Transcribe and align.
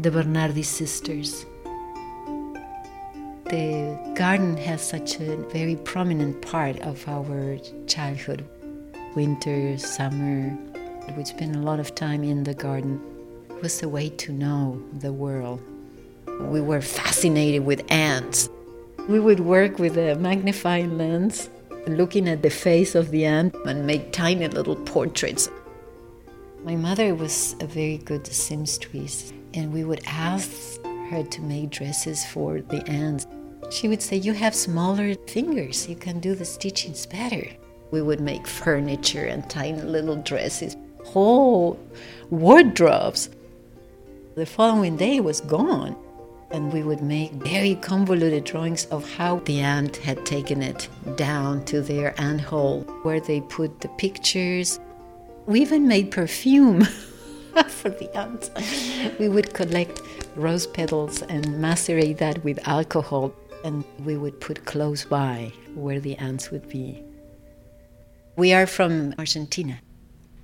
the 0.00 0.12
Bernardi 0.12 0.62
sisters. 0.62 1.44
The 3.46 3.98
garden 4.14 4.56
has 4.58 4.80
such 4.80 5.18
a 5.18 5.36
very 5.50 5.74
prominent 5.74 6.40
part 6.40 6.78
of 6.82 7.08
our 7.08 7.58
childhood 7.88 8.46
winter, 9.16 9.76
summer. 9.76 10.56
We 11.16 11.24
spend 11.24 11.56
a 11.56 11.60
lot 11.60 11.80
of 11.80 11.96
time 11.96 12.22
in 12.22 12.44
the 12.44 12.54
garden. 12.54 13.00
It 13.50 13.60
was 13.60 13.82
a 13.82 13.88
way 13.88 14.10
to 14.10 14.32
know 14.32 14.80
the 15.00 15.12
world. 15.12 15.60
We 16.42 16.60
were 16.60 16.80
fascinated 16.80 17.64
with 17.64 17.82
ants. 17.90 18.48
We 19.08 19.18
would 19.18 19.40
work 19.40 19.80
with 19.80 19.98
a 19.98 20.14
magnifying 20.14 20.96
lens, 20.96 21.50
looking 21.88 22.28
at 22.28 22.42
the 22.42 22.50
face 22.50 22.94
of 22.94 23.10
the 23.10 23.24
ant 23.24 23.52
and 23.66 23.84
make 23.84 24.12
tiny 24.12 24.46
little 24.46 24.76
portraits. 24.76 25.50
My 26.62 26.76
mother 26.76 27.16
was 27.16 27.56
a 27.60 27.66
very 27.66 27.98
good 27.98 28.26
seamstress, 28.28 29.32
and 29.54 29.72
we 29.72 29.84
would 29.84 30.02
ask 30.06 30.82
her 31.10 31.22
to 31.22 31.40
make 31.40 31.70
dresses 31.70 32.24
for 32.26 32.60
the 32.60 32.86
ants. 32.88 33.26
She 33.70 33.88
would 33.88 34.02
say, 34.02 34.16
You 34.16 34.32
have 34.34 34.54
smaller 34.54 35.14
fingers, 35.26 35.88
you 35.88 35.96
can 35.96 36.20
do 36.20 36.34
the 36.34 36.44
stitchings 36.44 37.10
better. 37.10 37.46
We 37.90 38.02
would 38.02 38.20
make 38.20 38.46
furniture 38.46 39.24
and 39.24 39.48
tiny 39.48 39.80
little 39.80 40.16
dresses, 40.16 40.76
whole 41.04 41.78
wardrobes. 42.30 43.30
The 44.34 44.46
following 44.46 44.96
day 44.96 45.20
was 45.20 45.40
gone, 45.40 45.96
and 46.50 46.72
we 46.72 46.82
would 46.82 47.02
make 47.02 47.32
very 47.32 47.74
convoluted 47.76 48.44
drawings 48.44 48.84
of 48.86 49.10
how 49.14 49.40
the 49.40 49.60
ant 49.60 49.96
had 49.96 50.24
taken 50.24 50.62
it 50.62 50.88
down 51.16 51.64
to 51.66 51.80
their 51.80 52.18
ant 52.20 52.42
hole, 52.42 52.82
where 53.02 53.20
they 53.20 53.40
put 53.40 53.80
the 53.80 53.88
pictures. 53.88 54.78
We 55.46 55.62
even 55.62 55.88
made 55.88 56.10
perfume. 56.10 56.86
for 57.68 57.90
the 57.90 58.14
ants. 58.16 58.50
We 59.18 59.28
would 59.28 59.54
collect 59.54 60.02
rose 60.36 60.66
petals 60.66 61.22
and 61.22 61.60
macerate 61.60 62.18
that 62.18 62.44
with 62.44 62.66
alcohol, 62.66 63.32
and 63.64 63.84
we 64.04 64.16
would 64.16 64.40
put 64.40 64.64
close 64.64 65.04
by 65.04 65.52
where 65.74 66.00
the 66.00 66.16
ants 66.16 66.50
would 66.50 66.68
be. 66.68 67.02
We 68.36 68.52
are 68.52 68.66
from 68.66 69.14
Argentina. 69.18 69.80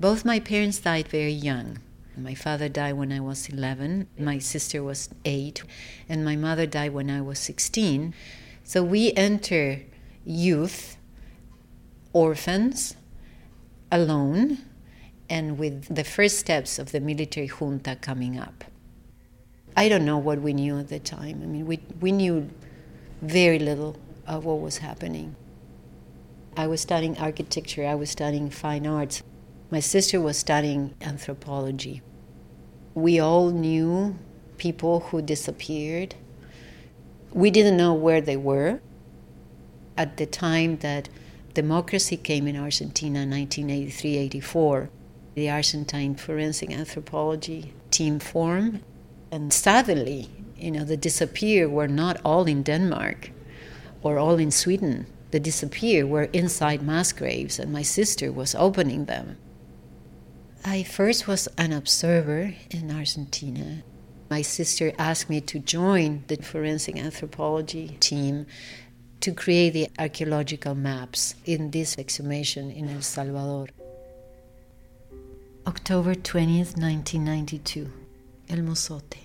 Both 0.00 0.24
my 0.24 0.40
parents 0.40 0.80
died 0.80 1.08
very 1.08 1.32
young. 1.32 1.78
My 2.16 2.34
father 2.34 2.68
died 2.68 2.94
when 2.94 3.12
I 3.12 3.20
was 3.20 3.48
11, 3.48 4.08
my 4.18 4.38
sister 4.38 4.82
was 4.82 5.08
8, 5.24 5.64
and 6.08 6.24
my 6.24 6.36
mother 6.36 6.66
died 6.66 6.92
when 6.94 7.10
I 7.10 7.20
was 7.20 7.38
16. 7.40 8.14
So 8.62 8.84
we 8.84 9.12
enter 9.12 9.82
youth, 10.24 10.96
orphans, 12.12 12.96
alone, 13.90 14.58
and 15.28 15.58
with 15.58 15.94
the 15.94 16.04
first 16.04 16.38
steps 16.38 16.78
of 16.78 16.92
the 16.92 17.00
military 17.00 17.46
junta 17.48 17.96
coming 17.96 18.38
up. 18.38 18.64
I 19.76 19.88
don't 19.88 20.04
know 20.04 20.18
what 20.18 20.40
we 20.40 20.52
knew 20.52 20.78
at 20.78 20.88
the 20.88 21.00
time. 21.00 21.40
I 21.42 21.46
mean, 21.46 21.66
we, 21.66 21.80
we 22.00 22.12
knew 22.12 22.48
very 23.22 23.58
little 23.58 23.96
of 24.26 24.44
what 24.44 24.60
was 24.60 24.78
happening. 24.78 25.34
I 26.56 26.66
was 26.68 26.80
studying 26.80 27.18
architecture, 27.18 27.84
I 27.84 27.96
was 27.96 28.10
studying 28.10 28.50
fine 28.50 28.86
arts. 28.86 29.22
My 29.70 29.80
sister 29.80 30.20
was 30.20 30.38
studying 30.38 30.94
anthropology. 31.00 32.02
We 32.94 33.18
all 33.18 33.50
knew 33.50 34.16
people 34.56 35.00
who 35.00 35.20
disappeared. 35.20 36.14
We 37.32 37.50
didn't 37.50 37.76
know 37.76 37.92
where 37.92 38.20
they 38.20 38.36
were. 38.36 38.80
At 39.96 40.16
the 40.16 40.26
time 40.26 40.78
that 40.78 41.08
democracy 41.54 42.16
came 42.16 42.46
in 42.46 42.56
Argentina 42.56 43.20
in 43.20 43.30
1983 43.30 44.16
84, 44.16 44.90
the 45.34 45.50
Argentine 45.50 46.14
Forensic 46.14 46.70
Anthropology 46.70 47.72
team 47.90 48.18
formed. 48.18 48.82
And 49.30 49.52
suddenly, 49.52 50.30
you 50.56 50.70
know, 50.70 50.84
the 50.84 50.96
disappear 50.96 51.68
were 51.68 51.88
not 51.88 52.20
all 52.24 52.46
in 52.46 52.62
Denmark 52.62 53.30
or 54.02 54.18
all 54.18 54.38
in 54.38 54.50
Sweden 54.50 55.06
the 55.34 55.40
disappear 55.40 56.06
were 56.06 56.30
inside 56.32 56.80
mass 56.80 57.10
graves, 57.10 57.58
and 57.58 57.72
my 57.72 57.82
sister 57.82 58.30
was 58.30 58.54
opening 58.54 59.06
them. 59.06 59.36
I 60.64 60.84
first 60.84 61.26
was 61.26 61.48
an 61.58 61.72
observer 61.72 62.54
in 62.70 62.88
Argentina. 62.88 63.82
My 64.30 64.42
sister 64.42 64.92
asked 64.96 65.28
me 65.28 65.40
to 65.40 65.58
join 65.58 66.22
the 66.28 66.36
forensic 66.36 66.96
anthropology 66.96 67.96
team 67.98 68.46
to 69.22 69.32
create 69.32 69.70
the 69.70 69.88
archaeological 69.98 70.76
maps 70.76 71.34
in 71.44 71.72
this 71.72 71.98
exhumation 71.98 72.70
in 72.70 72.88
El 72.88 73.02
Salvador. 73.02 73.66
October 75.84 76.14
20th, 76.14 76.78
1992, 76.80 77.92
El 78.48 78.56
Mozote, 78.62 79.18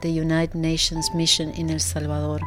the 0.00 0.08
United 0.08 0.54
Nations 0.54 1.12
mission 1.12 1.50
in 1.50 1.70
El 1.70 1.78
Salvador 1.78 2.40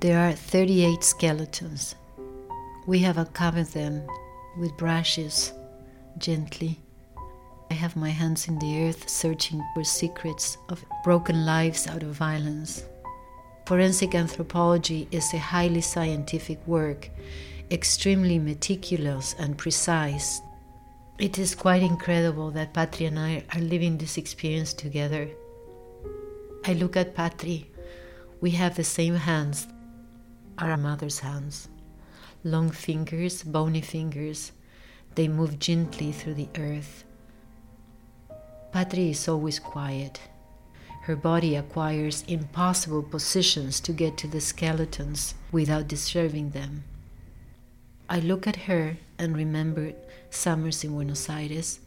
there 0.00 0.18
are 0.18 0.32
38 0.32 1.04
skeletons. 1.04 1.94
We 2.88 2.98
have 2.98 3.18
uncovered 3.18 3.68
them 3.68 4.04
with 4.58 4.76
brushes, 4.76 5.52
gently. 6.18 6.80
I 7.70 7.74
have 7.74 7.94
my 7.94 8.10
hands 8.10 8.48
in 8.48 8.58
the 8.58 8.88
earth 8.88 9.08
searching 9.08 9.62
for 9.72 9.84
secrets 9.84 10.58
of 10.70 10.84
broken 11.04 11.46
lives 11.46 11.86
out 11.86 12.02
of 12.02 12.16
violence. 12.16 12.82
Forensic 13.66 14.16
anthropology 14.16 15.06
is 15.12 15.32
a 15.32 15.38
highly 15.38 15.82
scientific 15.82 16.58
work, 16.66 17.10
extremely 17.70 18.40
meticulous 18.40 19.36
and 19.38 19.56
precise. 19.56 20.42
It 21.20 21.38
is 21.38 21.54
quite 21.54 21.82
incredible 21.82 22.50
that 22.52 22.72
Patri 22.72 23.04
and 23.04 23.18
I 23.18 23.44
are 23.54 23.60
living 23.60 23.98
this 23.98 24.16
experience 24.16 24.72
together. 24.72 25.28
I 26.64 26.72
look 26.72 26.96
at 26.96 27.14
Patri. 27.14 27.70
We 28.40 28.52
have 28.52 28.74
the 28.74 28.84
same 28.84 29.16
hands, 29.16 29.66
our 30.56 30.78
mother's 30.78 31.18
hands. 31.18 31.68
Long 32.42 32.70
fingers, 32.70 33.42
bony 33.42 33.82
fingers, 33.82 34.52
they 35.14 35.28
move 35.28 35.58
gently 35.58 36.10
through 36.10 36.36
the 36.36 36.48
earth. 36.56 37.04
Patri 38.72 39.10
is 39.10 39.28
always 39.28 39.58
quiet. 39.58 40.22
Her 41.02 41.16
body 41.16 41.54
acquires 41.54 42.24
impossible 42.28 43.02
positions 43.02 43.78
to 43.80 43.92
get 43.92 44.16
to 44.16 44.26
the 44.26 44.40
skeletons 44.40 45.34
without 45.52 45.86
disturbing 45.86 46.52
them. 46.52 46.84
I 48.12 48.18
look 48.18 48.48
at 48.48 48.56
her 48.66 48.96
and 49.20 49.36
remember 49.36 49.92
summers 50.30 50.82
in 50.82 50.90
Buenos 50.90 51.30
Aires, 51.30 51.78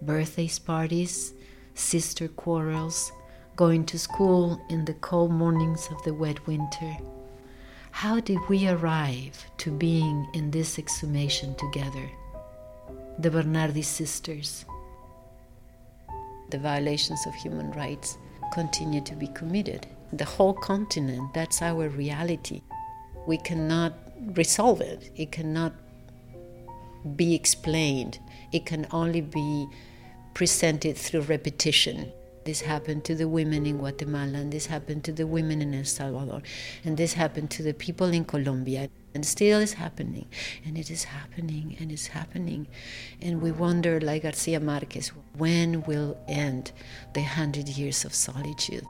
birthdays 0.00 0.58
parties, 0.58 1.34
sister 1.74 2.28
quarrels, 2.28 3.12
going 3.56 3.84
to 3.84 3.98
school 3.98 4.58
in 4.70 4.86
the 4.86 4.94
cold 4.94 5.30
mornings 5.30 5.86
of 5.90 6.02
the 6.02 6.14
wet 6.14 6.46
winter. 6.46 6.96
How 7.90 8.20
did 8.20 8.38
we 8.48 8.68
arrive 8.68 9.44
to 9.58 9.70
being 9.70 10.26
in 10.32 10.50
this 10.50 10.78
exhumation 10.78 11.54
together? 11.56 12.08
The 13.18 13.30
Bernardi 13.30 13.82
sisters. 13.82 14.64
The 16.48 16.58
violations 16.58 17.26
of 17.26 17.34
human 17.34 17.70
rights 17.72 18.16
continue 18.54 19.02
to 19.02 19.14
be 19.14 19.28
committed. 19.28 19.86
The 20.14 20.24
whole 20.24 20.54
continent, 20.54 21.34
that's 21.34 21.60
our 21.60 21.90
reality. 21.90 22.62
We 23.26 23.36
cannot 23.36 23.92
resolve 24.34 24.80
it, 24.80 25.10
it 25.16 25.32
cannot 25.32 25.72
be 27.16 27.34
explained, 27.34 28.18
it 28.52 28.66
can 28.66 28.86
only 28.90 29.20
be 29.20 29.66
presented 30.34 30.96
through 30.96 31.22
repetition. 31.22 32.12
This 32.44 32.62
happened 32.62 33.04
to 33.04 33.14
the 33.14 33.28
women 33.28 33.66
in 33.66 33.78
Guatemala, 33.78 34.38
and 34.38 34.52
this 34.52 34.66
happened 34.66 35.04
to 35.04 35.12
the 35.12 35.26
women 35.26 35.60
in 35.60 35.74
El 35.74 35.84
Salvador, 35.84 36.42
and 36.84 36.96
this 36.96 37.12
happened 37.12 37.50
to 37.50 37.62
the 37.62 37.74
people 37.74 38.08
in 38.08 38.24
Colombia, 38.24 38.88
and 39.14 39.26
still 39.26 39.60
is 39.60 39.74
happening, 39.74 40.26
and 40.64 40.78
it 40.78 40.90
is 40.90 41.04
happening, 41.04 41.76
and 41.80 41.92
it's 41.92 42.06
happening. 42.06 42.66
And 43.20 43.42
we 43.42 43.52
wonder, 43.52 44.00
like 44.00 44.22
Garcia 44.22 44.60
Marquez, 44.60 45.08
when 45.36 45.82
will 45.82 46.16
end 46.28 46.72
the 47.12 47.22
hundred 47.22 47.68
years 47.68 48.04
of 48.04 48.14
solitude? 48.14 48.86